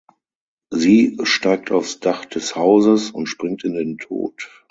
Sie 0.71 1.19
steigt 1.25 1.71
aufs 1.71 1.99
Dach 1.99 2.25
des 2.25 2.55
Hauses 2.55 3.11
und 3.11 3.27
springt 3.27 3.63
in 3.63 3.75
den 3.75 3.99
Tod. 3.99 4.49